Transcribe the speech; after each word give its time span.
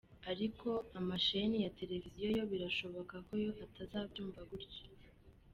Ariko 0.31 0.69
amasheni 0.99 1.57
ya 1.65 1.73
televiziyo 1.79 2.27
yo 2.37 2.43
birashoboka 2.51 3.15
ko 3.27 3.33
yo 3.43 3.51
atazabyumva 3.65 4.41
gutyo. 4.49 4.83